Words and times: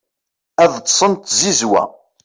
ad 0.63 0.71
ṭṭsen 0.79 1.11
d 1.15 1.21
tzizwa 1.25 1.83